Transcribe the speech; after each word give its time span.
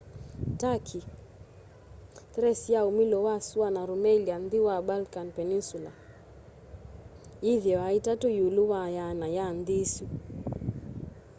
turkey 0.59 1.01
thrace 2.33 2.73
ya 2.75 2.81
umilo 2.91 3.17
wa 3.27 3.35
sũana 3.47 3.81
rumelia 3.89 4.35
nthi 4.43 4.59
wa 4.67 4.75
balkan 4.87 5.27
peninsula 5.37 5.91
yithiawa 7.45 7.87
3 7.93 8.27
iũlũ 8.39 8.63
wa 8.73 8.81
100 8.97 9.25
ya 9.37 9.45
nthi 9.57 9.75
isũ 9.85 10.05